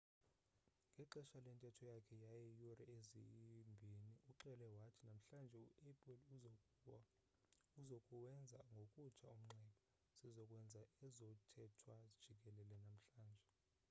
[0.95, 3.83] ngexesha lentetho yakhe yeeyure eziyi-2
[4.29, 7.07] uxele wathi namhlanje u-apple
[7.79, 9.75] uzokuwenza ngokutsha umnxeba
[10.19, 13.47] sizo kwenza ezothethwa jikelele namhlanje